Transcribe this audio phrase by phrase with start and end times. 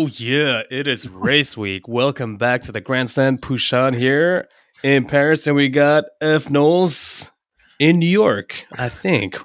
[0.00, 1.88] Oh yeah, it is race week.
[1.88, 3.42] Welcome back to the grandstand.
[3.42, 4.48] Pouchon here
[4.84, 7.32] in Paris, and we got F Knowles
[7.80, 8.64] in New York.
[8.70, 9.36] I think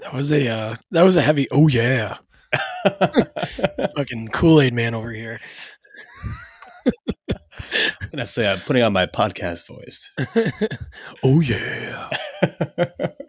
[0.00, 1.48] that was a uh, that was a heavy.
[1.50, 2.18] Oh yeah,
[3.96, 5.40] fucking Kool Aid man over here.
[6.84, 10.12] I'm gonna say I'm putting on my podcast voice.
[11.24, 12.10] oh yeah.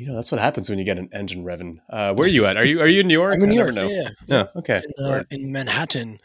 [0.00, 1.76] You know that's what happens when you get an engine revving.
[1.90, 2.56] Uh, where are you at?
[2.56, 3.34] Are you are you in New York?
[3.34, 3.74] I'm in New York.
[3.74, 4.08] Yeah, yeah.
[4.26, 4.46] yeah.
[4.56, 4.82] Okay.
[4.96, 6.18] In, uh, in Manhattan,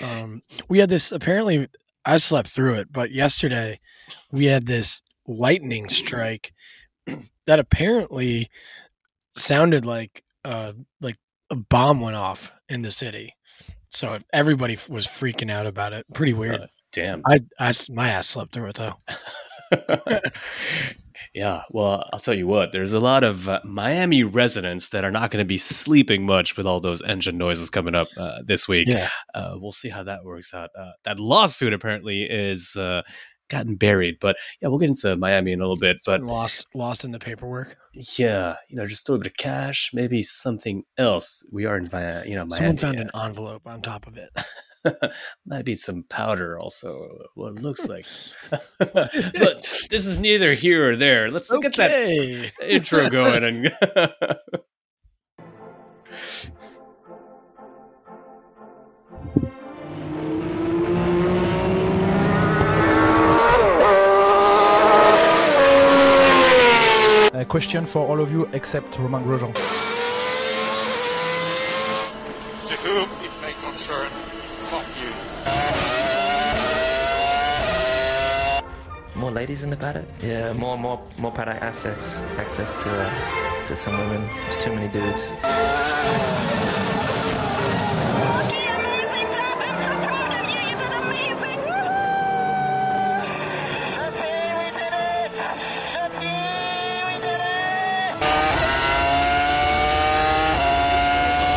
[0.00, 1.12] um, we had this.
[1.12, 1.68] Apparently,
[2.06, 3.78] I slept through it, but yesterday
[4.32, 6.54] we had this lightning strike
[7.46, 8.48] that apparently
[9.32, 11.16] sounded like uh, like
[11.50, 13.36] a bomb went off in the city.
[13.90, 16.06] So everybody was freaking out about it.
[16.14, 16.62] Pretty weird.
[16.62, 17.20] Uh, damn.
[17.26, 18.94] I, I my ass slept through it though.
[21.32, 25.12] Yeah, well, I'll tell you what, there's a lot of uh, Miami residents that are
[25.12, 28.66] not going to be sleeping much with all those engine noises coming up uh, this
[28.66, 28.88] week.
[28.88, 29.10] Yeah.
[29.32, 30.70] Uh, we'll see how that works out.
[30.76, 33.02] Uh, that lawsuit apparently is uh,
[33.48, 35.98] gotten buried, but yeah, we'll get into Miami in a little bit.
[36.04, 37.76] But lost, lost in the paperwork.
[38.18, 41.44] Yeah, you know, just a little bit of cash, maybe something else.
[41.52, 41.84] We are in,
[42.28, 42.50] you know, Miami.
[42.50, 44.30] Someone found an envelope on top of it.
[45.46, 47.26] Might be some powder also.
[47.34, 48.06] What it looks like.
[48.78, 51.30] but this is neither here or there.
[51.30, 51.68] Let's okay.
[51.68, 53.72] get that intro going and
[67.32, 69.89] A question for all of you except Romain Grosjean.
[72.70, 74.06] To whom it may concern
[74.70, 75.10] Fuck you.
[79.20, 80.04] More ladies in the paddock?
[80.22, 84.24] Yeah, more, more, more paddock access, access to uh, to some women.
[84.44, 85.32] There's too many dudes.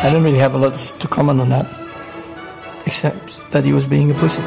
[0.04, 1.66] I don't really have a lot to comment on that
[2.84, 4.42] except that he was being a pussy.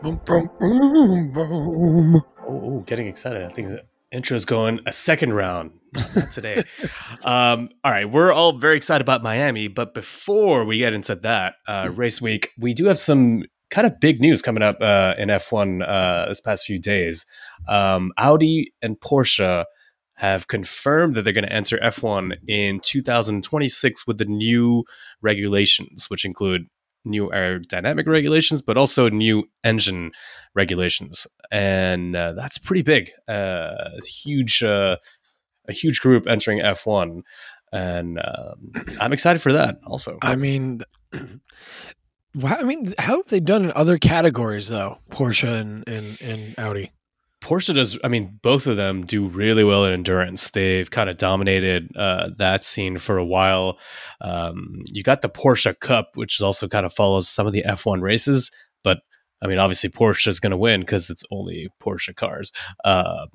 [0.00, 2.22] Boom, boom, boom, boom.
[2.46, 3.42] Oh, getting excited.
[3.42, 5.72] I think the intro's going a second round.
[6.14, 6.64] Not today.
[7.24, 11.54] um, all right, we're all very excited about Miami, but before we get into that
[11.66, 11.96] uh, mm.
[11.96, 15.88] race week, we do have some kind of big news coming up uh, in F1
[15.88, 17.24] uh, this past few days.
[17.68, 19.64] Um, Audi and Porsche
[20.14, 24.84] have confirmed that they're going to enter F1 in 2026 with the new
[25.22, 26.66] regulations, which include
[27.04, 30.12] new aerodynamic regulations, but also new engine
[30.54, 33.10] regulations, and uh, that's pretty big.
[33.28, 34.96] Uh, huge uh,
[35.68, 37.22] a huge group entering F1,
[37.72, 39.78] and um, I'm excited for that.
[39.86, 40.82] Also, I mean,
[42.44, 44.98] I mean, how have they done in other categories though?
[45.10, 46.92] Porsche and and, and Audi.
[47.40, 47.98] Porsche does.
[48.04, 50.50] I mean, both of them do really well in endurance.
[50.50, 53.78] They've kind of dominated uh, that scene for a while.
[54.20, 58.02] Um, you got the Porsche Cup, which also kind of follows some of the F1
[58.02, 58.50] races,
[58.84, 59.00] but
[59.42, 62.52] I mean, obviously Porsche is going to win because it's only Porsche cars.
[62.84, 63.26] Uh,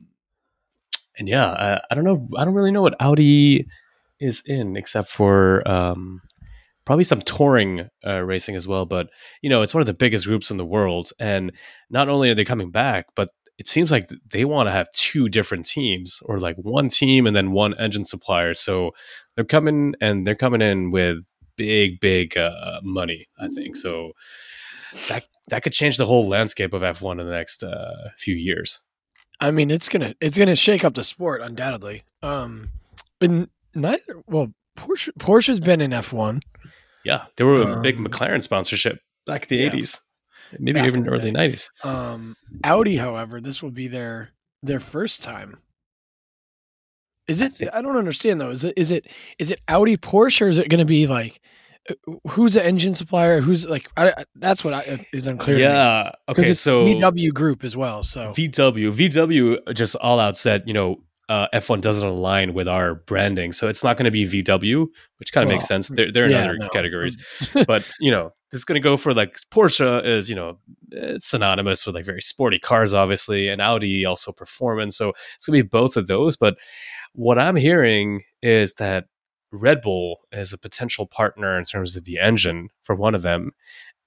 [1.18, 2.28] and yeah, I, I, don't know.
[2.38, 3.66] I don't really know what Audi
[4.20, 6.22] is in except for um,
[6.86, 8.86] probably some touring uh, racing as well.
[8.86, 9.10] But
[9.42, 11.52] you know, it's one of the biggest groups in the world, and
[11.90, 15.30] not only are they coming back, but it seems like they want to have two
[15.30, 18.54] different teams or like one team and then one engine supplier.
[18.54, 18.92] So
[19.36, 21.20] they're coming and they're coming in with
[21.56, 23.28] big, big uh, money.
[23.40, 24.12] I think so.
[25.10, 28.82] That that could change the whole landscape of F1 in the next uh, few years.
[29.40, 32.04] I mean, it's gonna it's gonna shake up the sport undoubtedly.
[32.22, 32.70] Um,
[33.20, 36.42] and neither well, Porsche Porsche's been in F one.
[37.04, 40.05] Yeah, they were a big um, McLaren sponsorship back in the eighties, yeah.
[40.60, 41.70] Maybe even early nineties.
[41.84, 44.30] Um, Audi, however, this will be their
[44.64, 45.58] their first time.
[47.28, 47.70] Is it?
[47.74, 48.52] I don't understand though.
[48.52, 49.08] Is it is it
[49.40, 51.42] is it Audi Porsche or is it going to be like
[52.30, 53.42] who's the engine supplier?
[53.42, 55.58] Who's like I, that's what I, is unclear.
[55.58, 56.54] Yeah, okay.
[56.54, 58.04] So VW Group as well.
[58.04, 62.96] So VW, VW just all out said, you know, uh, F1 doesn't align with our
[62.96, 64.88] branding, so it's not going to be VW,
[65.18, 65.88] which kind of well, makes sense.
[65.88, 66.70] They're they're yeah, in other no.
[66.70, 67.18] categories,
[67.68, 70.58] but you know, it's going to go for like Porsche is you know
[70.92, 74.98] it's synonymous with like very sporty cars, obviously, and Audi also performance.
[74.98, 76.36] So it's going to be both of those.
[76.36, 76.58] But
[77.14, 79.06] what I'm hearing is that
[79.52, 83.52] Red Bull is a potential partner in terms of the engine for one of them,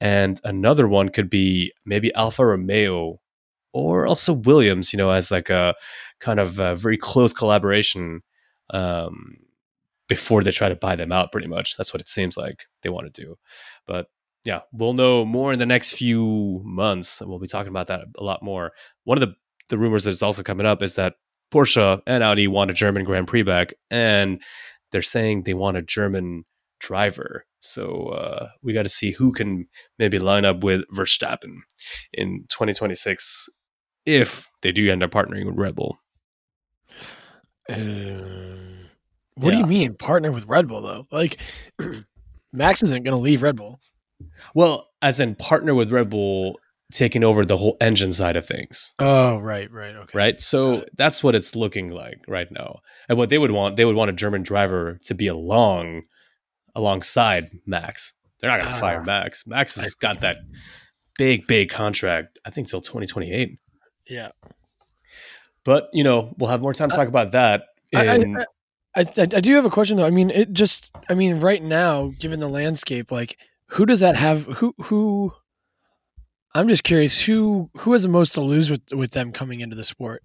[0.01, 3.21] and another one could be maybe Alfa Romeo
[3.73, 4.93] or also Williams.
[4.93, 5.75] You know, as like a
[6.21, 8.23] kind of a very close collaboration
[8.71, 9.37] um,
[10.09, 11.33] before they try to buy them out.
[11.33, 13.37] Pretty much, that's what it seems like they want to do.
[13.87, 14.07] But
[14.45, 18.03] yeah, we'll know more in the next few months, and we'll be talking about that
[18.17, 18.73] a lot more.
[19.05, 19.35] One of the
[19.69, 21.15] the rumors that's also coming up is that
[21.53, 24.41] Porsche and Audi want a German Grand Prix back, and
[24.93, 26.45] they're saying they want a German
[26.81, 27.45] driver.
[27.61, 29.67] So uh, we got to see who can
[29.99, 31.57] maybe line up with Verstappen
[32.13, 33.49] in 2026
[34.07, 35.99] if they do end up partnering with Red Bull.
[37.71, 38.87] Um,
[39.35, 41.07] what do you mean partner with Red Bull though?
[41.11, 41.39] Like
[42.53, 43.81] Max isn't going to leave Red Bull.
[44.55, 46.59] Well, as in partner with Red Bull
[46.93, 48.95] taking over the whole engine side of things.
[48.99, 50.11] Oh, right, right, okay.
[50.19, 50.41] right?
[50.41, 52.81] So that's what it's looking like right now.
[53.09, 56.03] And what they would want, they would want a German driver to be along
[56.75, 58.13] alongside Max.
[58.41, 58.81] They're not going to Ah.
[58.81, 59.47] fire Max.
[59.47, 60.37] Max has got that
[61.19, 62.39] big, big contract.
[62.47, 63.59] I think till 2028.
[64.09, 64.31] Yeah.
[65.65, 67.65] But you know, we'll have more time to talk about that.
[67.95, 68.37] I, I, in-
[68.97, 70.07] I, I, I do have a question though.
[70.07, 73.37] I mean, it just, I mean, right now, given the landscape, like,
[73.69, 74.45] who does that have?
[74.47, 75.33] Who, who?
[76.55, 79.77] I'm just curious who who has the most to lose with with them coming into
[79.77, 80.23] the sport,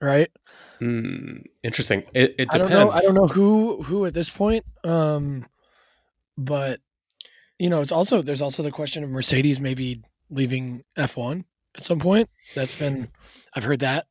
[0.00, 0.30] right?
[0.78, 2.04] Hmm, interesting.
[2.14, 2.94] It, it I don't depends.
[2.94, 2.98] know.
[2.98, 4.64] I don't know who who at this point.
[4.84, 5.46] Um,
[6.38, 6.80] but
[7.58, 11.44] you know, it's also there's also the question of Mercedes maybe leaving F1
[11.76, 12.30] at some point.
[12.54, 13.10] That's been
[13.54, 14.06] I've heard that.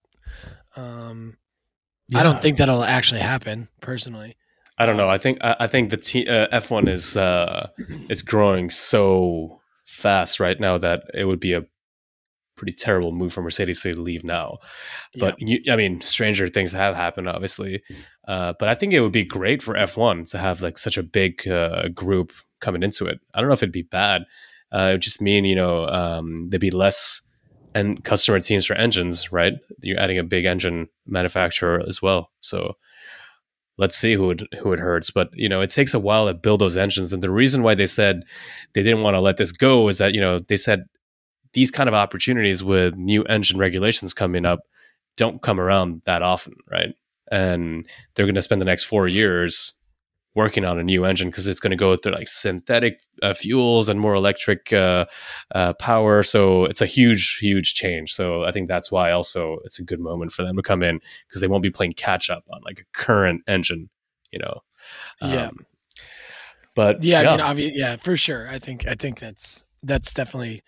[0.75, 1.37] Um,
[2.13, 4.35] I don't think that'll actually happen personally.
[4.79, 5.09] I don't know.
[5.09, 7.67] I think I, I think the T, uh, F1 is uh,
[8.09, 11.65] is growing so fast right now that it would be a
[12.55, 14.57] pretty terrible move for Mercedes to leave now.
[15.17, 17.81] But you, I mean, stranger things have happened, obviously.
[18.27, 21.03] Uh, but I think it would be great for F1 to have like such a
[21.03, 22.31] big uh, group
[22.61, 23.19] coming into it.
[23.33, 24.23] I don't know if it'd be bad.
[24.73, 27.21] Uh, it would just mean you know um, there'd be less
[27.75, 29.53] and customer teams for engines, right?
[29.81, 32.75] You're adding a big engine manufacturer as well, so
[33.79, 35.09] let's see who it who it hurts.
[35.09, 37.73] But you know, it takes a while to build those engines, and the reason why
[37.73, 38.23] they said
[38.73, 40.83] they didn't want to let this go is that you know they said
[41.53, 44.59] these kind of opportunities with new engine regulations coming up
[45.17, 46.93] don't come around that often, right?
[47.31, 49.73] And they're going to spend the next four years
[50.35, 53.89] working on a new engine because it's going to go through like synthetic uh, fuels
[53.89, 55.05] and more electric uh,
[55.55, 56.23] uh, power.
[56.23, 58.13] So it's a huge, huge change.
[58.13, 60.99] So I think that's why also it's a good moment for them to come in
[61.27, 63.89] because they won't be playing catch up on like a current engine,
[64.31, 64.61] you know.
[65.21, 65.47] Yeah.
[65.47, 65.65] Um,
[66.75, 68.47] but Yeah, yeah, I mean, obvi- yeah, for sure.
[68.47, 70.61] I think I think that's that's definitely.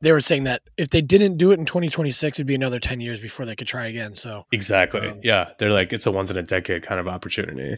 [0.00, 3.00] They were saying that if they didn't do it in 2026, it'd be another 10
[3.00, 4.16] years before they could try again.
[4.16, 5.08] So Exactly.
[5.08, 5.50] Um, yeah.
[5.58, 7.76] They're like, it's a once in a decade kind of opportunity.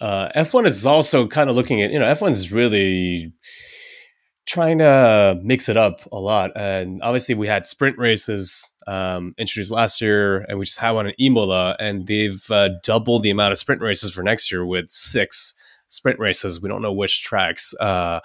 [0.00, 3.32] Uh, F1 is also kind of looking at, you know, F1 is really
[4.46, 6.52] trying to mix it up a lot.
[6.54, 11.08] And obviously, we had sprint races um, introduced last year, and we just had one
[11.08, 14.90] in Imola, and they've uh, doubled the amount of sprint races for next year with
[14.90, 15.54] six
[15.88, 16.60] sprint races.
[16.60, 17.74] We don't know which tracks.
[17.74, 18.20] Uh,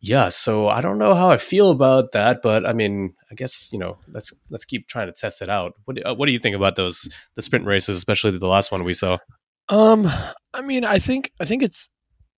[0.00, 3.70] yeah, so I don't know how I feel about that, but I mean, I guess
[3.72, 5.74] you know, let's let's keep trying to test it out.
[5.84, 8.72] What do, uh, what do you think about those the sprint races, especially the last
[8.72, 9.18] one we saw?
[9.68, 10.10] Um,
[10.54, 11.88] I mean, I think I think it's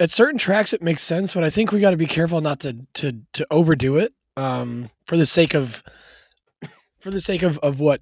[0.00, 2.60] at certain tracks it makes sense, but I think we got to be careful not
[2.60, 4.12] to to to overdo it.
[4.36, 5.82] Um, for the sake of
[7.00, 8.00] for the sake of of what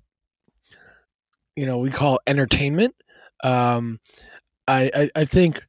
[1.56, 2.94] you know we call entertainment.
[3.44, 3.98] Um,
[4.66, 5.62] I I, I think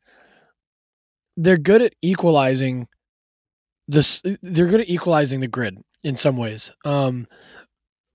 [1.35, 2.87] they're good at equalizing
[3.87, 4.21] this.
[4.41, 6.71] They're good at equalizing the grid in some ways.
[6.85, 7.27] Um,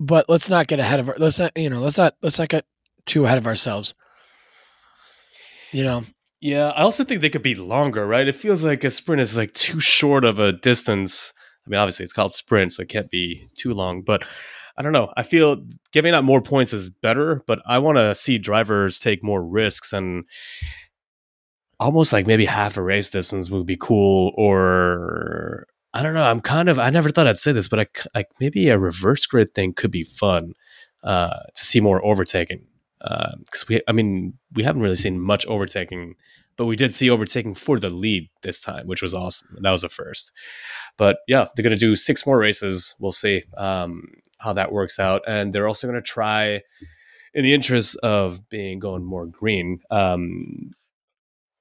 [0.01, 1.17] but let's not get ahead of our.
[1.19, 1.81] Let's not you know.
[1.81, 2.65] Let's not let's not get
[3.07, 3.95] too ahead of ourselves.
[5.73, 6.03] You know.
[6.41, 8.29] Yeah, I also think they could be longer, right?
[8.29, 11.33] It feels like a sprint is like too short of a distance.
[11.67, 14.25] I mean, obviously it's called sprint, so it can't be too long, but
[14.79, 15.13] I don't know.
[15.17, 15.57] I feel
[15.93, 19.93] giving out more points is better, but I want to see drivers take more risks
[19.93, 20.25] and
[21.81, 26.23] almost like maybe half a race distance would be cool or I don't know.
[26.23, 29.53] I'm kind of I never thought I'd say this, but like maybe a reverse grid
[29.53, 30.53] thing could be fun
[31.03, 32.68] uh, to see more overtaking
[33.01, 36.17] because we I mean we haven't really seen much overtaking,
[36.57, 39.57] but we did see overtaking for the lead this time, which was awesome.
[39.61, 40.33] That was a first.
[40.97, 42.95] But yeah, they're going to do six more races.
[42.99, 44.03] We'll see um,
[44.39, 46.63] how that works out, and they're also going to try,
[47.35, 50.73] in the interest of being going more green, um,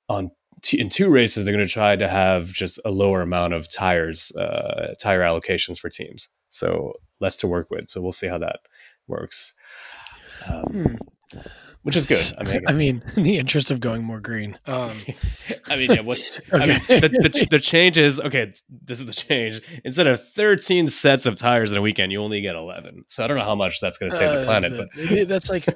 [0.10, 0.32] on
[0.63, 3.72] t- in two races they're going to try to have just a lower amount of
[3.72, 7.89] tires, uh, tire allocations for teams, so less to work with.
[7.89, 8.60] So we'll see how that
[9.08, 9.53] works.
[10.48, 10.96] Um, Hmm.
[11.84, 12.24] Which is good.
[12.38, 14.57] I mean, I mean, in the interest of going more green.
[14.65, 15.00] Um,
[15.69, 16.01] I mean, yeah.
[16.01, 18.53] What's I mean, the, the the change is okay.
[18.69, 19.62] This is the change.
[19.84, 23.05] Instead of thirteen sets of tires in a weekend, you only get eleven.
[23.07, 25.12] So I don't know how much that's going to save uh, the planet, that's, but
[25.12, 25.27] it.
[25.27, 25.67] that's like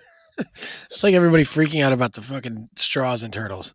[0.90, 3.74] it's like everybody freaking out about the fucking straws and turtles.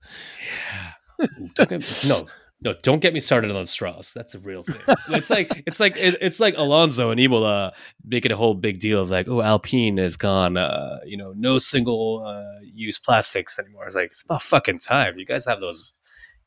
[1.23, 2.27] Ooh, don't get- no,
[2.65, 4.13] no, don't get me started on straws.
[4.15, 4.81] That's a real thing.
[5.11, 7.73] It's like it's like it, it's like Alonso and Imola
[8.05, 11.59] making a whole big deal of like, oh, Alpine has gone, uh, you know, no
[11.59, 13.87] single uh, use plastics anymore.
[13.87, 15.19] It's like it's about fucking time.
[15.19, 15.93] You guys have those,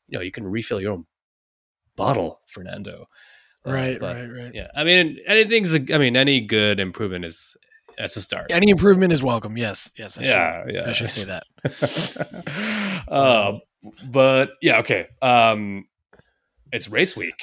[0.08, 1.06] you know, you can refill your own
[1.96, 3.06] bottle, Fernando.
[3.66, 4.54] Uh, Right, but, right, right.
[4.54, 5.74] Yeah, I mean, anything's.
[5.74, 7.56] I mean, any good improvement is
[7.98, 8.46] that's a start.
[8.50, 9.58] Any improvement is welcome.
[9.58, 10.18] Yes, yes.
[10.18, 10.88] I Yeah, should, yeah.
[10.88, 13.04] I should say that.
[13.08, 13.52] uh,
[14.10, 15.08] but yeah, okay.
[15.20, 15.84] Um,
[16.72, 17.40] it's race week.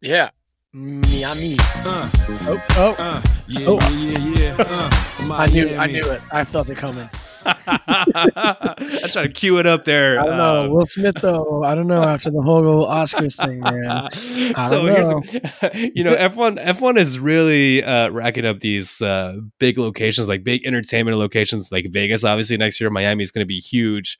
[0.00, 0.30] Yeah,
[0.72, 1.56] Miami.
[1.60, 2.10] Uh,
[2.50, 3.78] Oh, oh, uh, yeah, Oh.
[3.90, 4.56] yeah, yeah, yeah.
[4.58, 4.90] Uh,
[5.34, 6.20] I knew, I knew it.
[6.32, 7.08] I felt it coming.
[7.44, 10.20] I try to cue it up there.
[10.20, 10.60] I don't know.
[10.62, 11.62] um, Will Smith, though.
[11.64, 13.88] I don't know after the whole Oscars thing, man.
[14.56, 19.36] I so don't here's you know F1 F1 is really uh, racking up these uh,
[19.58, 23.48] big locations like big entertainment locations like Vegas obviously next year Miami is going to
[23.48, 24.18] be huge.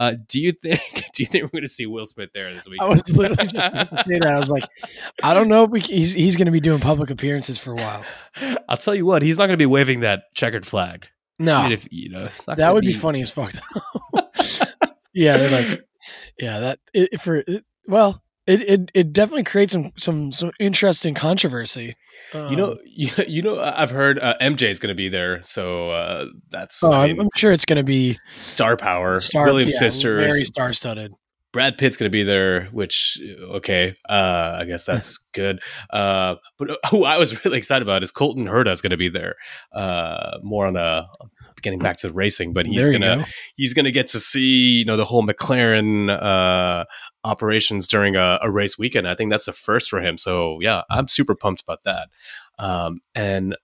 [0.00, 0.80] Uh, do you think
[1.14, 2.80] do you think we're going to see Will Smith there this week?
[2.80, 4.34] I was literally just about to say that.
[4.34, 4.64] I was like,
[5.22, 7.76] I don't know if we, he's he's going to be doing public appearances for a
[7.76, 8.02] while.
[8.68, 11.06] I'll tell you what, he's not going to be waving that checkered flag.
[11.38, 13.52] No, I mean, if you know, that would be funny as fuck.
[15.12, 15.80] yeah, they're like,
[16.38, 21.14] yeah, that it, for it, well, it, it it definitely creates some some some interesting
[21.14, 21.96] controversy.
[22.34, 25.42] You know, Um, you, you know, I've heard uh, MJ is going to be there,
[25.42, 29.20] so uh, that's oh, I mean, I'm sure it's going to be star power.
[29.20, 31.12] star, Williams yeah, sisters, very star studded.
[31.52, 35.60] Brad Pitt's going to be there, which okay, uh, I guess that's good.
[35.90, 39.08] Uh, but who I was really excited about is Colton Herta is going to be
[39.08, 39.36] there.
[39.72, 41.06] Uh, more on a
[41.62, 43.24] getting back to the racing, but he's gonna go.
[43.56, 46.84] he's gonna get to see you know the whole McLaren uh,
[47.24, 49.08] operations during a, a race weekend.
[49.08, 50.18] I think that's the first for him.
[50.18, 52.08] So yeah, I'm super pumped about that.
[52.58, 53.56] Um, and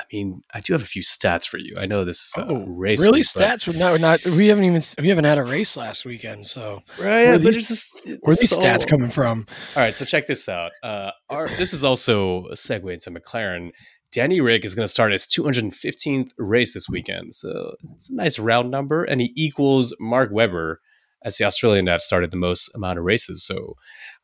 [0.00, 1.76] I mean, I do have a few stats for you.
[1.78, 3.18] I know this is a Oh, race, really?
[3.20, 3.66] week, Stats?
[3.68, 4.24] We're not, we're not.
[4.26, 4.82] We haven't even.
[5.00, 6.46] We haven't had a race last weekend.
[6.48, 7.26] So right?
[7.26, 9.46] Where are these- just where are these stats all- coming from?
[9.76, 10.72] All right, so check this out.
[10.82, 13.70] Uh, our, this is also a segue into McLaren.
[14.14, 17.34] Danny Rick is going to start his 215th race this weekend.
[17.34, 20.80] So it's a nice round number, and he equals Mark Webber
[21.24, 23.44] as the Australian that started the most amount of races.
[23.44, 23.74] So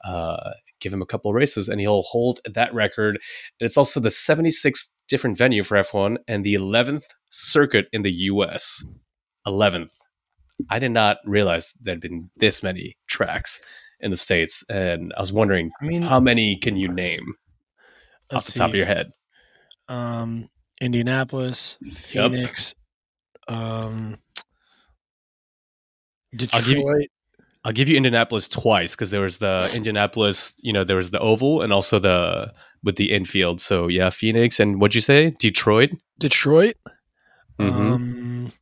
[0.05, 3.17] uh, give him a couple races, and he'll hold that record.
[3.59, 8.13] And it's also the 76th different venue for F1 and the 11th circuit in the
[8.13, 8.85] US.
[9.45, 9.91] 11th.
[10.69, 13.61] I did not realize there had been this many tracks
[13.99, 14.63] in the States.
[14.69, 17.35] And I was wondering, I mean, how many can you name
[18.31, 19.11] off the top of your head?
[19.91, 20.49] Um,
[20.81, 22.75] Indianapolis, Phoenix,
[23.49, 24.17] um,
[26.53, 27.09] I'll give you- Detroit.
[27.63, 31.19] I'll give you Indianapolis twice because there was the Indianapolis, you know, there was the
[31.19, 33.61] oval and also the with the infield.
[33.61, 35.31] So yeah, Phoenix and what'd you say?
[35.39, 35.91] Detroit.
[36.19, 36.77] Detroit.
[37.59, 37.71] Mhm.
[37.95, 38.53] Um,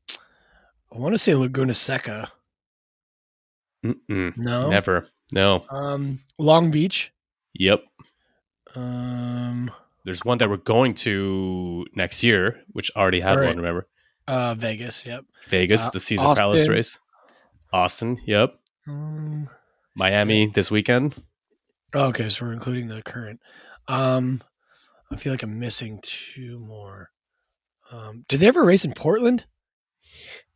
[0.92, 2.28] I want to say Laguna Seca.
[3.86, 4.36] Mm-mm.
[4.36, 4.68] No.
[4.70, 5.08] Never.
[5.32, 5.64] No.
[5.70, 7.12] Um, Long Beach.
[7.54, 7.84] Yep.
[8.74, 9.27] Um,
[10.08, 13.48] There's one that we're going to next year, which already had right.
[13.48, 13.56] one.
[13.58, 13.86] Remember
[14.26, 15.04] uh, Vegas.
[15.04, 15.26] Yep.
[15.48, 16.98] Vegas, Uh, the Caesar Palace race.
[17.74, 18.16] Austin.
[18.24, 18.54] Yep.
[18.86, 19.50] Um,
[19.94, 21.14] Miami this weekend.
[21.94, 23.40] okay, so we're including the current.
[23.86, 24.40] Um,
[25.12, 27.10] I feel like I'm missing two more.
[27.90, 29.44] Um, did they ever race in Portland?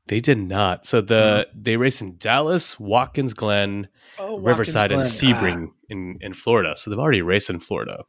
[0.06, 0.86] They did not.
[0.86, 5.34] So the they race in Dallas, Watkins Glen, Oh, Riverside, and Watkins Glen.
[5.34, 6.74] Sebring in in Florida.
[6.74, 8.04] So they've already raced in Florida.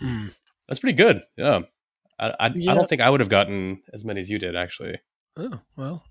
[0.00, 0.26] Ah, hmm.
[0.68, 1.22] That's pretty good.
[1.36, 1.60] Yeah.
[2.18, 4.98] I, I, I don't think I would have gotten as many as you did, actually.
[5.36, 6.04] Oh well,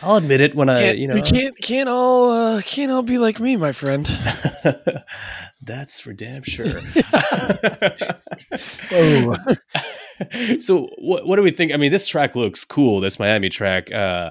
[0.00, 1.14] I'll admit it when I, Can't- you know.
[1.14, 4.06] we can't can't all uh, can't all be like me, my friend.
[5.66, 6.66] That's for damn sure.
[8.92, 9.34] Oh.
[10.60, 11.72] so what what do we think?
[11.72, 13.00] I mean, this track looks cool.
[13.00, 13.90] This Miami track.
[13.92, 14.30] Uh,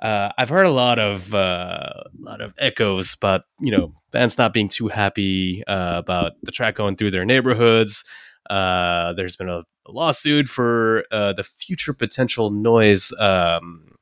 [0.00, 4.38] uh, I've heard a lot of uh, a lot of echoes about you know fans
[4.38, 8.04] not being too happy uh, about the track going through their neighborhoods.
[8.50, 13.96] Uh, there's been a, a lawsuit for uh, the future potential noise um,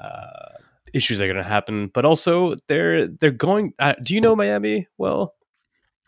[0.00, 0.56] uh,
[0.92, 3.72] issues that are going to happen, but also they're they're going.
[3.78, 5.34] Uh, do you know Miami well?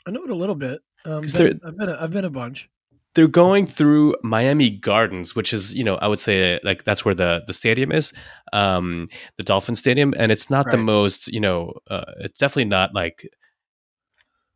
[0.07, 0.81] I know it a little bit.
[1.07, 2.69] Um, been- I've been a, I've been a bunch.
[3.15, 7.15] they're going through Miami Gardens, which is, you know, I would say like that's where
[7.15, 8.13] the the stadium is,
[8.53, 12.95] um, the Dolphin Stadium, and it's not the most, you know, uh, it's definitely not
[12.95, 13.29] like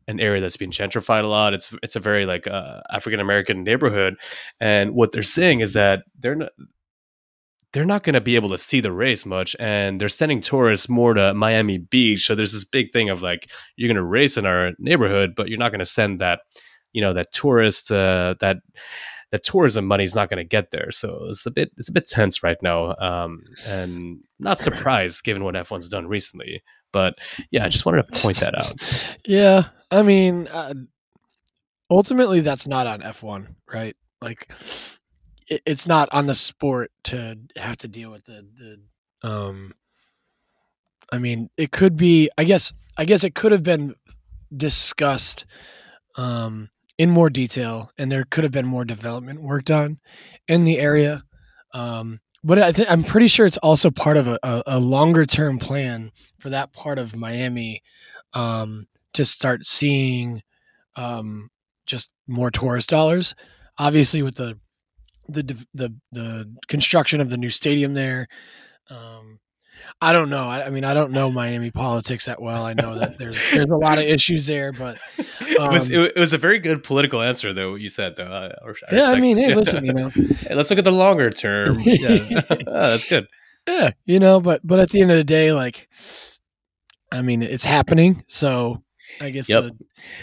[0.08, 1.54] an area that's been gentrified a lot.
[1.54, 4.16] It's it's a very like uh, African American neighborhood,
[4.58, 6.50] and what they're saying is that they're not
[7.72, 10.88] they're not going to be able to see the race much and they're sending tourists
[10.88, 12.26] more to Miami Beach.
[12.26, 15.48] So there's this big thing of like you're going to race in our neighborhood but
[15.48, 16.40] you're not going to send that
[16.92, 18.58] you know that tourist uh, that
[19.30, 20.90] that tourism money is not going to get there.
[20.90, 25.44] So it's a bit it's a bit tense right now um, and not surprised given
[25.44, 26.62] what F1's done recently.
[26.90, 27.16] But
[27.50, 28.72] yeah I just wanted to point that out.
[29.26, 30.74] Yeah, I mean, uh,
[31.90, 33.96] ultimately, that's not on F one, right?
[34.20, 34.48] Like,
[35.48, 39.28] it, it's not on the sport to have to deal with the the.
[39.28, 39.72] Um,
[41.10, 42.30] I mean, it could be.
[42.36, 42.72] I guess.
[42.96, 43.94] I guess it could have been
[44.54, 45.46] discussed
[46.16, 46.68] um,
[46.98, 49.98] in more detail, and there could have been more development work done
[50.48, 51.22] in the area.
[51.72, 55.58] Um, but I I'm pretty sure it's also part of a, a, a longer term
[55.58, 57.82] plan for that part of Miami
[58.34, 58.86] um,
[59.18, 60.42] to start seeing
[60.96, 61.50] um,
[61.86, 63.34] just more tourist dollars.
[63.78, 64.58] Obviously, with the
[65.28, 68.28] the the the construction of the new stadium there.
[68.90, 69.38] Um,
[70.00, 70.48] I don't know.
[70.48, 72.66] I, I mean, I don't know Miami politics that well.
[72.66, 76.16] I know that there's there's a lot of issues there, but it was Um, it,
[76.16, 79.20] was a very good political answer though what you said though I, I yeah, I
[79.20, 83.04] mean, hey, listen, you know, Hey, let's look at the longer term yeah Ah, that's
[83.04, 83.28] good
[83.68, 85.88] yeah, you know, but but at the end of the day, like,
[87.12, 88.24] I mean, it's happening.
[88.26, 88.82] So
[89.20, 89.62] I guess, Yep.
[89.64, 89.72] the,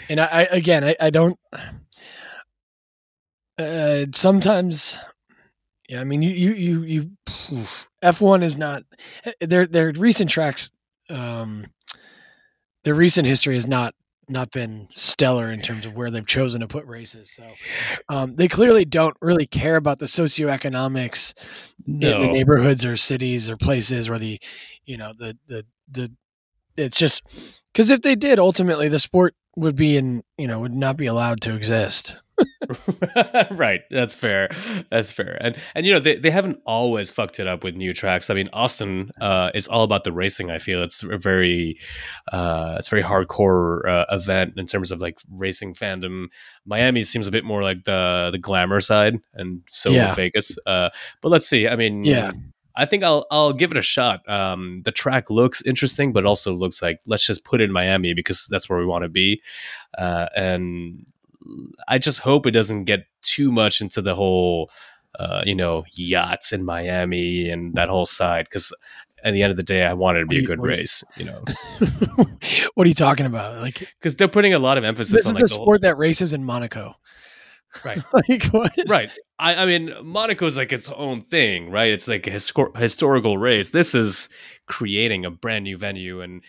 [0.08, 1.38] and I, I again, I, I don't.
[3.58, 4.98] Uh, sometimes,
[5.88, 7.10] yeah, I mean, you you you you.
[8.02, 8.82] F one is not
[9.40, 10.70] their their recent tracks.
[11.08, 11.66] Um,
[12.84, 13.94] their recent history has not
[14.28, 17.30] not been stellar in terms of where they've chosen to put races.
[17.30, 17.44] So
[18.08, 21.34] um, they clearly don't really care about the socioeconomics
[21.86, 24.40] in the neighborhoods or cities or places or the
[24.84, 26.12] you know the the the
[26.76, 27.22] it's just
[27.72, 31.06] because if they did ultimately the sport would be in you know would not be
[31.06, 32.16] allowed to exist.
[33.50, 33.80] Right.
[33.90, 34.50] That's fair.
[34.90, 35.38] That's fair.
[35.40, 38.28] And and you know they, they haven't always fucked it up with new tracks.
[38.28, 40.82] I mean austin uh is all about the racing i feel.
[40.82, 41.78] It's a very
[42.32, 46.26] uh it's a very hardcore uh, event in terms of like racing fandom.
[46.66, 50.14] Miami seems a bit more like the the glamour side and so Yeah.
[50.14, 50.90] vegas uh
[51.22, 51.68] but let's see.
[51.68, 52.32] I mean Yeah.
[52.76, 54.28] I think I'll I'll give it a shot.
[54.28, 58.12] Um, the track looks interesting, but also looks like let's just put it in Miami
[58.14, 59.40] because that's where we want to be.
[59.96, 61.06] Uh, and
[61.88, 64.70] I just hope it doesn't get too much into the whole,
[65.18, 68.44] uh, you know, yachts in Miami and that whole side.
[68.44, 68.74] Because
[69.24, 70.64] at the end of the day, I want it to be a you- good you-
[70.64, 71.42] race, you know,
[72.74, 75.28] what are you talking about like because they're putting a lot of emphasis this is
[75.28, 76.94] on the like the whole, sport that races in monaco
[77.84, 78.02] Right.
[78.28, 79.10] like what right.
[79.38, 81.92] I, I mean, Monaco's like its own thing, right?
[81.92, 83.70] It's like a histor- historical race.
[83.70, 84.28] This is
[84.66, 86.42] creating a brand new venue, and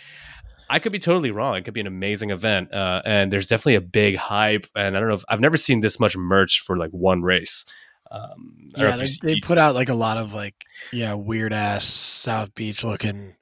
[0.70, 1.56] I could be totally wrong.
[1.58, 4.68] It could be an amazing event, uh, and there's definitely a big hype.
[4.76, 7.66] And I don't know if I've never seen this much merch for like one race.
[8.10, 10.56] Um, I don't know yeah they, they put out like a lot of like
[10.94, 13.34] yeah weird ass south beach looking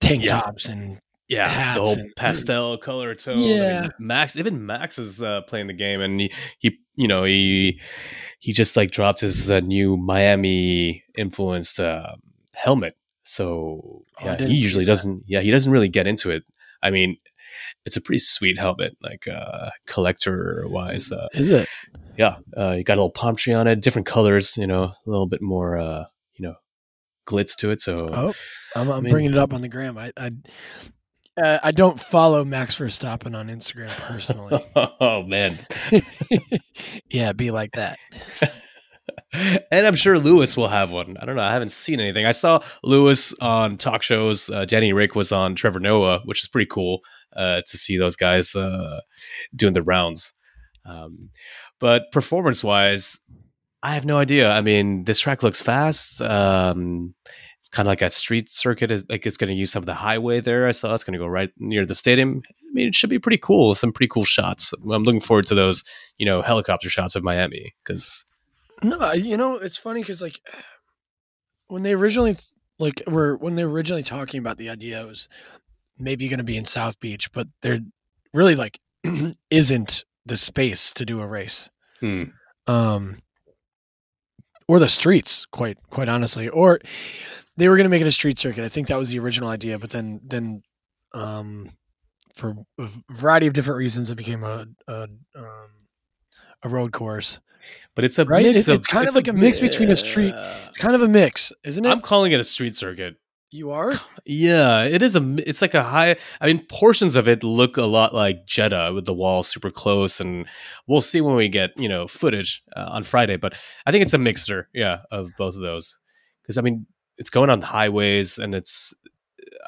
[0.00, 0.40] tank Yeah.
[0.40, 3.38] tops and yeah, hats the whole and- pastel color tone.
[3.38, 3.80] I Yeah.
[3.82, 7.80] mean, Max, even Max is uh, playing the game, and he, he, you know, he
[8.40, 12.14] he just like dropped his uh, new Miami influenced uh,
[12.54, 12.96] helmet.
[13.24, 15.24] So Oh, yeah, didn't he usually doesn't.
[15.26, 16.44] Yeah, he doesn't really get into it.
[16.82, 17.16] I mean,
[17.84, 21.12] it's a pretty sweet helmet, like uh, collector wise.
[21.12, 21.68] Uh, is it
[22.16, 24.56] yeah, uh, you got a little palm tree on it, different colors.
[24.56, 26.04] You know, a little bit more, uh,
[26.36, 26.54] you know,
[27.26, 27.80] glitz to it.
[27.80, 28.32] So oh
[28.74, 30.30] i'm, I'm mean- bringing it up on the gram i i
[31.42, 34.64] uh, I don't follow Max Verstappen on Instagram personally.
[35.00, 35.58] oh man,
[37.10, 37.98] yeah, be like that.
[39.32, 41.16] and I'm sure Lewis will have one.
[41.20, 41.42] I don't know.
[41.42, 42.26] I haven't seen anything.
[42.26, 44.50] I saw Lewis on talk shows.
[44.50, 47.00] Uh, Danny Rick was on Trevor Noah, which is pretty cool
[47.36, 49.00] uh, to see those guys uh,
[49.54, 50.34] doing the rounds.
[50.84, 51.30] Um,
[51.80, 53.18] but performance wise,
[53.82, 54.50] I have no idea.
[54.50, 56.20] I mean, this track looks fast.
[56.20, 57.14] Um,
[57.68, 58.90] it's kind of like a street circuit.
[58.90, 60.66] It- Like it's going to use some of the highway there.
[60.66, 62.40] I saw it's going to go right near the stadium.
[62.48, 63.74] I mean, it should be pretty cool.
[63.74, 64.72] Some pretty cool shots.
[64.72, 65.84] I'm looking forward to those,
[66.16, 68.24] you know, helicopter shots of Miami because
[68.82, 70.40] No, you know it's funny because like
[71.66, 72.36] when they originally
[72.78, 75.28] like were when they were originally talking about the idea, it was
[75.98, 77.80] maybe going to be in South Beach, but there
[78.32, 78.80] really like
[79.50, 81.68] isn't the space to do a race.
[82.00, 82.24] Hmm.
[82.66, 83.18] Um,
[84.68, 86.78] or the streets, quite quite honestly, or
[87.58, 88.64] they were going to make it a street circuit.
[88.64, 90.62] I think that was the original idea, but then then
[91.14, 91.68] um,
[92.34, 95.68] for a variety of different reasons, it became a a, um,
[96.62, 97.40] a road course.
[97.94, 98.46] But it's a Right?
[98.46, 100.34] mix It- of it's kind of like a mix between a street-
[100.68, 101.88] It's kind of a mix, isn't it?
[101.90, 103.16] I'm calling it a street circuit.
[103.50, 103.92] you are.
[104.26, 105.36] Yeah, it is a.
[105.48, 106.16] It's like a high.
[106.40, 110.20] I mean, portions of it look a lot like Jeddah with the wall super close,
[110.20, 110.46] and
[110.86, 113.36] we'll see when we get you know footage uh, on Friday.
[113.36, 113.54] But
[113.86, 115.98] I think it's a mixture, yeah, of both of those.
[116.42, 116.86] Because I mean,
[117.18, 118.94] it's going on highways, and it's.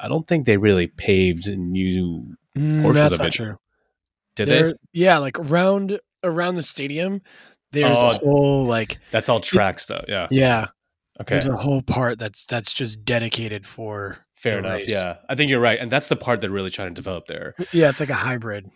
[0.01, 2.35] I don't think they really paved new.
[2.57, 3.33] Mm, Portions that's of not it.
[3.33, 3.55] true.
[4.35, 4.77] Did There- they?
[4.93, 7.21] Yeah, like around around the stadium,
[7.71, 8.09] there's Oh.
[8.09, 10.05] a whole like That's all track stuff.
[10.07, 10.27] Yeah.
[10.31, 10.67] yeah,
[11.19, 11.35] Okay.
[11.35, 14.79] there's a whole part that's that's just dedicated for Fair enough.
[14.79, 14.89] race.
[14.89, 17.55] Yeah, I think you're right, and that's the part they're really trying to develop there.
[17.71, 18.67] Yeah, it's like a hybrid.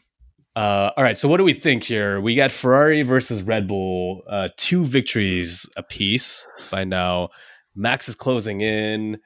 [0.55, 2.21] Uh, all right, so what do we think here?
[2.21, 7.27] We got Ferrari versus Red Bull, uh, two victories apiece by now.
[7.75, 9.19] Max is closing in.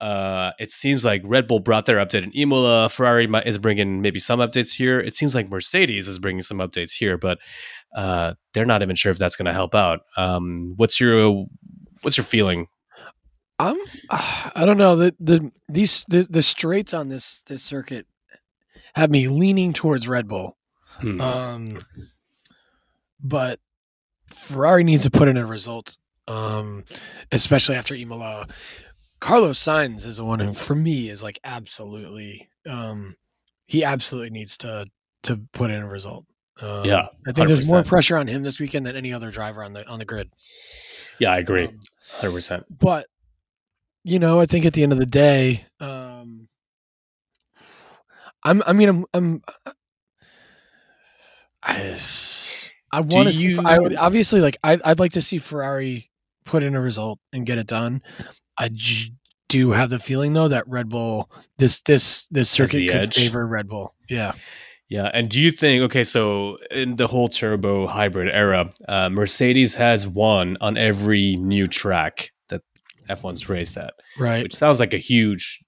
[0.00, 2.88] Uh, it seems like Red Bull brought their update in Imola.
[2.88, 4.98] Ferrari might, is bringing maybe some updates here.
[4.98, 7.38] It seems like Mercedes is bringing some updates here, but
[7.94, 10.00] uh, they're not even sure if that's going to help out.
[10.16, 11.46] Um, what's your
[12.00, 12.66] what's your feeling?
[13.60, 13.76] I'm
[14.10, 18.06] I don't know the the these the, the straights on this this circuit
[18.94, 20.56] have me leaning towards Red Bull.
[20.98, 21.20] Hmm.
[21.20, 21.78] Um,
[23.22, 23.60] but
[24.26, 25.96] Ferrari needs to put in a result,
[26.28, 26.84] um,
[27.30, 28.46] especially after Imola.
[29.20, 32.48] Carlos Sainz is the one who, for me, is like absolutely.
[32.68, 33.14] Um,
[33.66, 34.86] he absolutely needs to
[35.24, 36.26] to put in a result.
[36.60, 39.62] Um, Yeah, I think there's more pressure on him this weekend than any other driver
[39.62, 40.30] on the on the grid.
[41.20, 41.80] yeah, I agree, Um,
[42.18, 42.78] hundred percent.
[42.78, 43.06] but
[44.04, 46.48] you know, I think at the end of the day, um,
[48.42, 48.62] I'm.
[48.66, 49.06] I mean, I'm.
[49.14, 49.42] I'm
[51.62, 51.96] I,
[52.90, 53.62] I want to.
[53.64, 54.56] I obviously like.
[54.64, 56.10] I, I'd like to see Ferrari
[56.44, 58.02] put in a result and get it done.
[58.58, 59.12] I j-
[59.48, 63.14] do have the feeling though that Red Bull this this this circuit could edge.
[63.16, 63.94] favor Red Bull.
[64.08, 64.32] Yeah.
[64.88, 66.04] Yeah, and do you think okay?
[66.04, 72.30] So in the whole turbo hybrid era, uh, Mercedes has won on every new track
[72.48, 72.60] that
[73.08, 74.42] F1's raced at, Right.
[74.42, 75.60] which sounds like a huge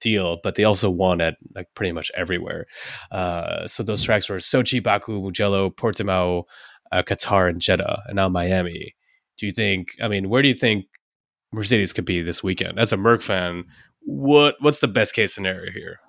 [0.00, 2.66] deal, but they also won at like pretty much everywhere.
[3.12, 6.42] Uh, so those tracks were Sochi, Baku, Mugello, Portimao,
[6.90, 8.94] uh, Qatar, and Jeddah, and now Miami.
[9.38, 9.88] Do you think?
[10.02, 10.86] I mean, where do you think
[11.52, 12.78] Mercedes could be this weekend?
[12.78, 13.64] As a Merc fan,
[14.00, 16.00] what what's the best case scenario here?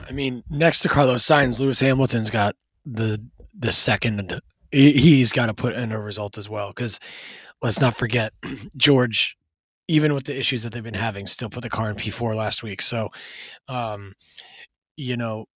[0.00, 3.22] I mean, next to Carlos Sainz, Lewis Hamilton's got the
[3.58, 4.40] the second.
[4.70, 7.00] he- He's got to put in a result as well because
[7.62, 8.32] let's not forget
[8.76, 9.36] George.
[9.88, 12.34] Even with the issues that they've been having, still put the car in P four
[12.34, 12.82] last week.
[12.82, 13.10] So,
[13.68, 14.14] um,
[14.96, 15.46] you know,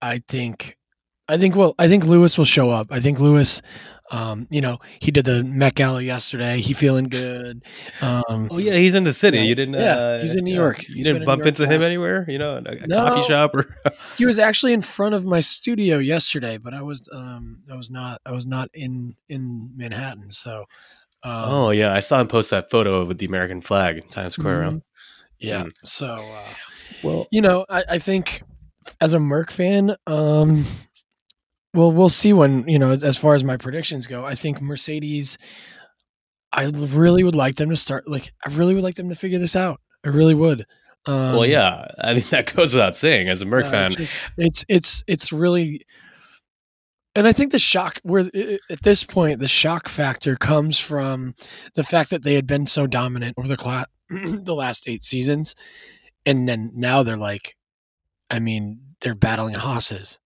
[0.00, 0.76] I think,
[1.28, 2.86] I think well, I think Lewis will show up.
[2.90, 3.62] I think Lewis,
[4.10, 6.60] um, you know, he did the Met Gala yesterday.
[6.60, 7.62] He feeling good.
[8.00, 9.40] Um, Oh yeah, he's in the city.
[9.40, 9.74] You didn't.
[9.74, 10.88] Yeah, uh, he's in New York.
[10.88, 12.24] You didn't in bump New into him anywhere.
[12.28, 12.96] You know, a, a No.
[13.04, 13.66] coffee shop or.
[14.16, 17.90] he was actually in front of my studio yesterday, but I was um I was
[17.90, 20.30] not I was not in in Manhattan.
[20.30, 20.66] So
[21.22, 24.34] um, oh yeah, I saw him post that photo with the American flag in Times
[24.34, 24.60] Square.
[24.62, 24.82] mhm.
[25.40, 25.64] yeah.
[25.64, 25.72] Mm.
[25.84, 26.54] So uh,
[27.02, 28.42] Well, you know, I, I think
[29.00, 30.64] as a Merc fan, um,
[31.76, 34.24] well, we'll see when you know as, far as my predictions go.
[34.24, 35.36] I think Mercedes.
[36.52, 38.08] I really would like them to start.
[38.08, 39.78] Like, I really would like them to figure this out.
[40.06, 40.64] I really would.
[41.04, 41.86] Um, well, yeah.
[42.02, 43.28] I mean, that goes without saying.
[43.28, 45.84] As a Merc Uh, fan, it's, it's it's it's really,
[47.14, 48.24] and I think the shock where
[48.70, 51.34] at this point the shock factor comes from
[51.74, 55.54] the fact that they had been so dominant over the cla- the last eight seasons,
[56.24, 57.54] and then now they're like,
[58.30, 60.18] I mean, they're battling Haas's.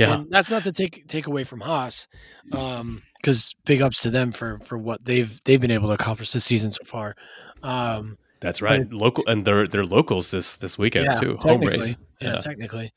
[0.00, 2.08] Yeah, And that's not to take take away from Haas,
[2.44, 6.44] because big ups to them for for what they've they've been able to accomplish this
[6.44, 7.14] season so far.
[7.62, 8.90] Um, that's right.
[8.90, 11.36] Local and they're they're locals this this weekend Yeah, too.
[11.40, 11.98] Home race.
[12.20, 12.38] yeah, Yeah.
[12.38, 12.92] technically.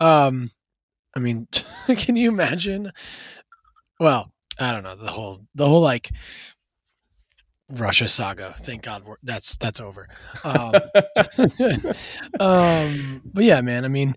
[0.00, 0.50] Um,
[1.14, 1.46] I mean,
[1.96, 2.90] can you imagine?
[4.00, 6.10] Well, I don't know the whole the whole like
[7.70, 8.54] Russia saga.
[8.58, 10.08] Thank God we're, that's that's over.
[10.42, 10.72] Um,
[12.40, 13.84] um, but yeah, man.
[13.84, 14.14] I mean,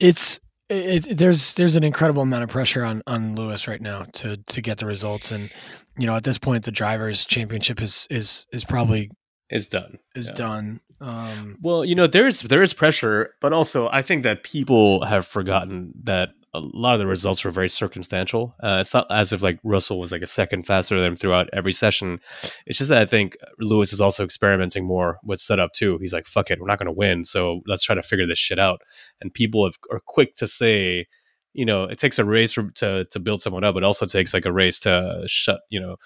[0.00, 4.04] it's it, it, there's there's an incredible amount of pressure on on Lewis right now
[4.14, 5.50] to to get the results, and
[5.98, 9.10] you know at this point the drivers' championship is is is probably
[9.50, 9.98] is done.
[10.14, 10.34] is Yeah.
[10.34, 10.80] done.
[11.00, 15.26] Um, Well, you know, there's there is pressure, but also I think that people have
[15.26, 18.54] forgotten that a lot of the results were very circumstantial.
[18.62, 21.48] Uh, it's not as if like Russell was like a second faster than him throughout
[21.52, 22.20] every session.
[22.66, 25.98] It's just that I think Lewis is also experimenting more with setup too.
[26.00, 28.38] He's like, "Fuck it, we're not going to win, so let's try to figure this
[28.38, 28.80] shit out."
[29.20, 31.06] And people have, are quick to say,
[31.54, 34.34] you know, it takes a race for, to to build someone up, but also takes
[34.34, 35.96] like a race to shut, you know,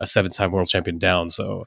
[0.00, 1.30] a seven-time world champion down.
[1.30, 1.64] So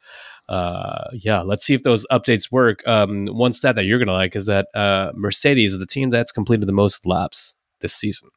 [0.50, 4.36] uh yeah let's see if those updates work um one stat that you're gonna like
[4.36, 8.30] is that uh mercedes is the team that's completed the most laps this season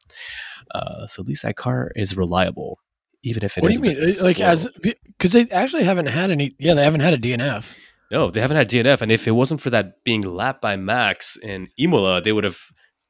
[0.75, 2.77] uh so at least that car is reliable
[3.23, 3.97] even if it what do you mean?
[4.23, 4.45] Like slow.
[4.45, 6.55] as because they actually haven't had any.
[6.59, 7.73] Yeah, they haven't had a DNF.
[8.11, 11.35] no they haven't had dnf and if it wasn't for that being lapped by max
[11.37, 12.59] in imola they would have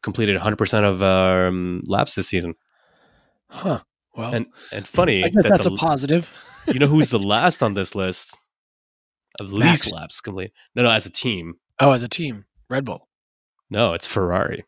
[0.02, 2.56] completed 100% of um laps this season
[3.50, 3.80] Huh.
[4.15, 6.32] Well, And and funny that that's the, a positive.
[6.67, 8.36] you know who's the last on this list
[9.39, 9.84] of Max.
[9.86, 10.52] least laps complete?
[10.76, 11.56] No, no, as a team.
[11.80, 13.08] Oh, as a team, Red Bull.
[13.69, 14.65] No, it's Ferrari.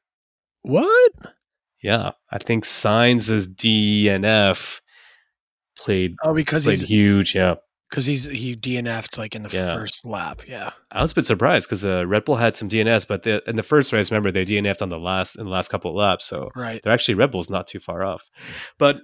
[0.61, 1.11] What?
[1.81, 4.81] Yeah, I think Sainz' DNF
[5.77, 7.35] played Oh, because played he's huge.
[7.35, 7.55] Yeah,
[7.89, 9.73] because he's he DNF'd like in the Yeah.
[9.73, 10.41] first lap.
[10.47, 10.71] Yeah.
[10.91, 13.55] I was a bit surprised because uh, Red Bull had some DNS, but the, in
[13.55, 16.25] the first race, remember they DNF'd on the last in the last couple of laps,
[16.25, 16.81] so Right.
[16.83, 18.29] they're actually Red Bull's not too far off.
[18.77, 18.97] But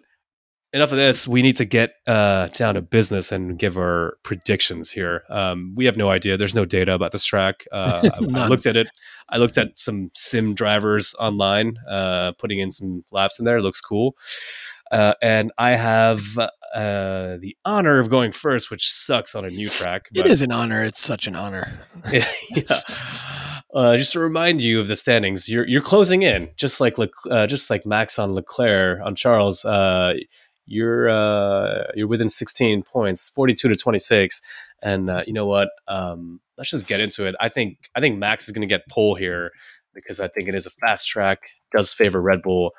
[0.75, 1.27] enough of this.
[1.27, 5.23] We need to get uh, down to business and give our predictions here.
[5.29, 6.37] Um, we have no idea.
[6.37, 7.65] There's no data about this track.
[7.71, 8.89] Uh, I, I looked at it.
[9.29, 13.57] I looked at some sim drivers online, uh, putting in some laps in there.
[13.57, 14.17] It looks cool.
[14.91, 19.69] Uh, and I have uh, the honor of going first, which sucks on a new
[19.69, 20.09] track.
[20.13, 20.83] It is an honor.
[20.83, 21.79] It's such an honor.
[22.11, 22.29] yeah.
[23.73, 26.95] Uh, just to remind you of the standings, you're you're closing in, just like
[27.29, 29.65] uh, just like Max on Leclerc on Charles.
[30.67, 34.41] Uh, you're uh, you're within 16 points, 42 to 26,
[34.81, 35.69] and uh, you know what?
[35.87, 37.35] Um, let's just get into it.
[37.39, 39.51] I think I think Max is going to get pole here
[39.93, 41.39] because I think it is a fast track,
[41.75, 42.71] does favor Red Bull.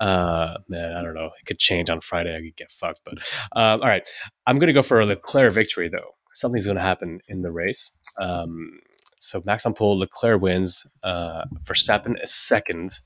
[0.00, 1.30] Uh, man, I don't know.
[1.40, 2.34] It could change on Friday.
[2.34, 3.14] I could get fucked, but
[3.54, 4.08] um, all right.
[4.46, 6.14] I'm going to go for a Leclerc victory though.
[6.32, 7.90] Something's going to happen in the race.
[8.18, 8.80] Um,
[9.20, 10.86] so Max on pole, Leclerc wins.
[11.02, 13.00] Uh, Verstappen is second.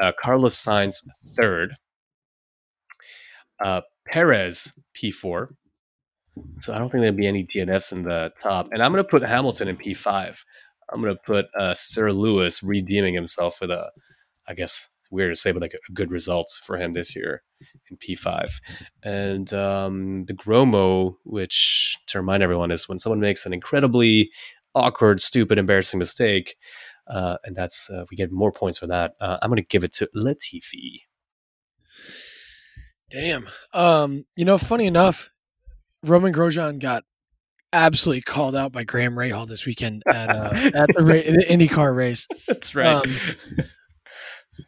[0.00, 1.06] Uh, Carlos Sainz
[1.36, 1.76] third.
[3.62, 5.48] Uh, Perez P4.
[6.58, 8.68] So I don't think there'll be any DNFs in the top.
[8.72, 10.44] And I'm going to put Hamilton in P5.
[10.92, 13.90] I'm going to put uh, Sir Lewis redeeming himself with a,
[14.48, 17.42] I guess weird to say, but like a good result for him this year
[17.90, 18.50] in P5.
[19.02, 24.30] And um, the Gromo, which to remind everyone is when someone makes an incredibly
[24.74, 26.56] awkward, stupid, embarrassing mistake,
[27.08, 29.12] uh, and that's uh, we get more points for that.
[29.20, 31.00] Uh, I'm going to give it to Latifi.
[33.12, 33.48] Damn.
[33.72, 35.30] Um, you know, funny enough,
[36.02, 37.04] Romain Grosjean got
[37.72, 41.94] absolutely called out by Graham Rahal this weekend at uh, at the, ra- the IndyCar
[41.94, 42.86] race, That's right.
[42.86, 43.10] Um,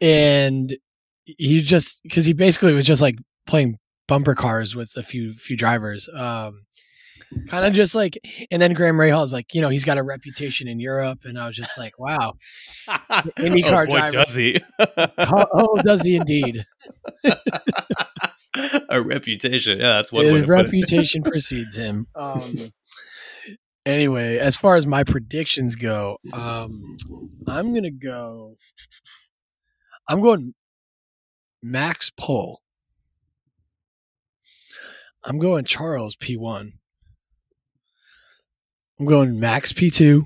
[0.01, 0.77] and
[1.25, 3.77] he just because he basically was just like playing
[4.07, 6.07] bumper cars with a few few drivers.
[6.09, 6.65] Um,
[7.47, 8.17] kind of just like,
[8.51, 11.37] and then Graham Rahal is like, you know, he's got a reputation in Europe, and
[11.39, 12.33] I was just like, wow,
[12.89, 14.11] IndyCar oh boy, driver.
[14.11, 14.61] does he?
[14.79, 15.07] oh,
[15.53, 16.65] oh, does he indeed?
[18.89, 19.79] a reputation.
[19.79, 20.63] Yeah, that's one way His to put it.
[20.63, 22.07] reputation precedes him.
[22.15, 22.71] Um,
[23.85, 26.97] anyway, as far as my predictions go, um,
[27.47, 28.57] I'm gonna go.
[30.07, 30.53] I'm going
[31.61, 32.61] Max pole.
[35.23, 36.73] I'm going Charles P1.
[38.99, 40.23] I'm going Max P2.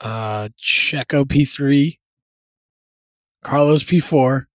[0.00, 1.98] Uh, Checo P3.
[3.42, 4.46] Carlos P4.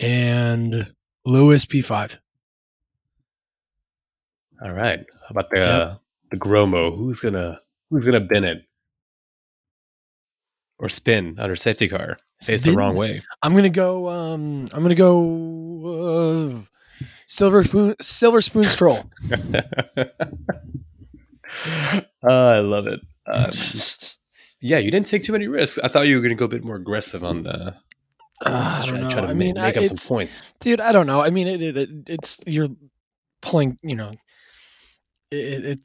[0.00, 0.92] And
[1.24, 2.18] Lewis P5.
[4.62, 5.00] All right.
[5.22, 6.00] How about the Yep.
[6.30, 6.96] the Gromo?
[6.96, 7.60] Who's gonna
[7.90, 8.64] who's gonna bin it
[10.78, 12.18] or spin under safety car?
[12.42, 13.22] Face the wrong way.
[13.42, 14.08] I'm gonna go.
[14.08, 16.62] Um, I'm gonna go.
[16.66, 16.69] Uh,
[17.30, 17.94] silver spoon.
[18.00, 19.04] Silver spoon stroll.
[22.22, 23.00] Oh, I love it.
[23.26, 23.50] Um,
[24.60, 25.78] yeah, you didn't take too many risks.
[25.82, 27.74] I thought you were going to go a bit more aggressive on the
[28.44, 29.08] Uh, I don't know.
[29.10, 30.54] try to I ma- mean, make I, up some points.
[30.60, 30.80] dude.
[30.80, 31.20] I don't know.
[31.20, 32.68] I mean, it, it, it it's you're
[33.42, 33.78] pulling.
[33.82, 34.12] You know,
[35.32, 35.80] it,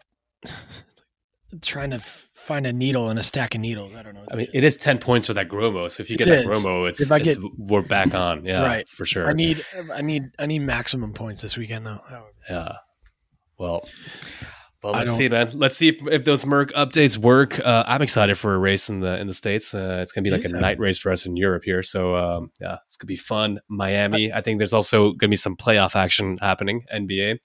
[1.61, 1.99] trying to
[2.45, 3.95] find a needle in a stack of needles.
[3.95, 4.25] I don't know.
[4.31, 5.89] I mean, it is ten points for that Gromo.
[5.91, 6.45] So if you It get that is.
[6.63, 8.45] Gromo, it's, I it's get- we're back on.
[8.45, 8.87] Yeah, Right.
[8.89, 9.27] for sure.
[9.29, 9.65] I need.
[9.93, 10.23] I need.
[10.39, 11.99] I need maximum points this weekend, though.
[12.49, 12.73] Yeah.
[13.57, 13.87] Well,
[14.83, 15.49] well, let's see, man.
[15.53, 17.59] Let's see if, if those Merc updates work.
[17.59, 19.73] Uh, I'm excited for a race in the in the states.
[19.73, 21.81] Uh, it's gonna be like a night race for us in Europe here.
[21.81, 23.59] So um, yeah, it's gonna be fun.
[23.69, 24.31] Miami.
[24.31, 26.83] I think there's also gonna be some playoff action happening.
[26.93, 27.39] NBA.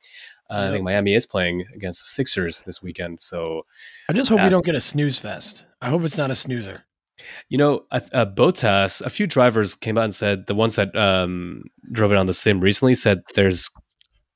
[0.50, 3.20] Uh, I think Miami is playing against the Sixers this weekend.
[3.20, 3.66] So
[4.08, 5.64] I just hope we don't get a snooze fest.
[5.80, 6.84] I hope it's not a snoozer.
[7.48, 10.94] You know, uh, uh, Bottas, a few drivers came out and said the ones that
[10.96, 13.70] um, drove it on the sim recently said there's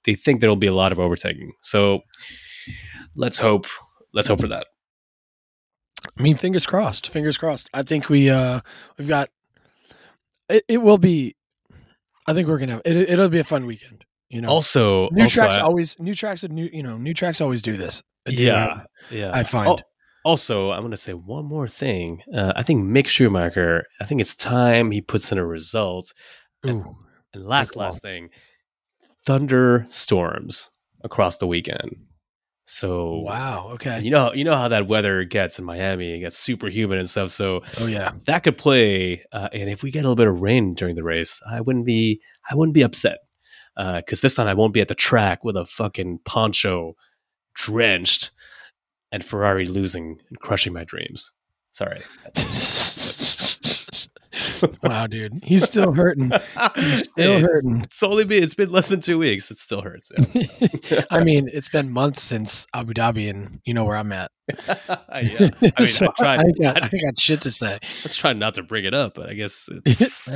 [0.04, 1.52] they think there'll be a lot of overtaking.
[1.62, 2.00] So
[3.16, 3.66] let's hope
[4.12, 4.66] let's hope for that.
[6.18, 7.08] I mean, fingers crossed.
[7.08, 7.70] Fingers crossed.
[7.74, 8.60] I think we uh
[8.98, 9.30] we've got.
[10.48, 11.34] It, it will be.
[12.26, 12.72] I think we're gonna.
[12.74, 14.03] Have, it, it'll be a fun weekend.
[14.34, 16.42] You know, Also, new also, tracks I- always new tracks.
[16.42, 18.02] would New you know new tracks always do this.
[18.26, 19.30] yeah, yeah.
[19.32, 19.68] I find.
[19.68, 19.80] Al-
[20.24, 22.22] Also, I'm going to say one more thing.
[22.34, 23.84] Uh, I think Mick Schumacher.
[24.00, 26.12] I think it's time he puts in a result.
[26.66, 26.84] Ooh.
[27.34, 28.30] And last, last thing,
[29.26, 30.70] thunderstorms
[31.02, 31.96] across the weekend.
[32.66, 33.68] So Wow.
[33.74, 34.00] Okay.
[34.00, 36.14] you know, you know how that weather gets in Miami.
[36.14, 37.30] It gets super humid and stuff.
[37.30, 38.12] So Oh yeah.
[38.26, 39.22] that could play.
[39.32, 41.84] Uh, and if we get a little bit of rain during the race, I wouldn't
[41.84, 42.20] be,
[42.50, 43.18] I wouldn't be upset
[43.76, 46.94] Uh, because this time I won't be at the track with a fucking poncho
[47.54, 48.30] drenched
[49.10, 51.32] and Ferrari losing and crushing my dreams.
[51.72, 52.02] Sorry.
[54.82, 55.40] wow, dude.
[55.42, 56.32] He's still hurting.
[56.76, 57.82] He's still hurting.
[57.82, 59.50] It's only been it's been less than two weeks.
[59.50, 60.10] It still hurts.
[60.32, 61.04] yeah.
[61.10, 64.30] I mean, it's been months since Abu Dhabi, and you know where I'm at.
[64.68, 64.96] yeah.
[65.08, 66.40] I mean, So I tried.
[66.40, 67.74] I got, I, I got shit to say.
[67.74, 70.30] I was trying not to bring it up, but I guess it's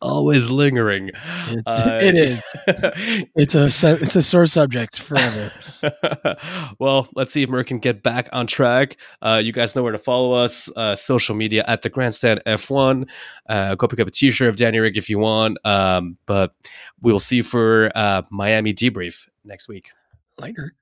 [0.00, 1.08] always lingering.
[1.08, 2.42] It's- Uh, it is.
[3.36, 3.64] It's a
[3.96, 5.52] it's a sore subject forever.
[6.78, 8.96] well, let's see if Merc can get back on track.
[9.22, 10.68] Uh, you guys know where to follow us.
[10.76, 13.08] Uh, social media at the Grandstand F1.
[13.48, 15.58] Uh, go pick up a T-shirt of Danny Rick if you want.
[15.64, 16.54] Um, but
[17.00, 19.90] we will see you for uh, Miami debrief next week.
[20.38, 20.74] Later.